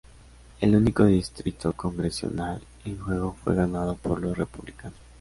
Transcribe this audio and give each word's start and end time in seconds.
El 0.61 0.75
único 0.75 1.05
distrito 1.05 1.73
congresional 1.73 2.59
en 2.85 2.97
juego 2.97 3.35
fue 3.43 3.53
ganado 3.53 3.95
por 3.97 4.19
los 4.19 4.35
Republicanos. 4.35 4.97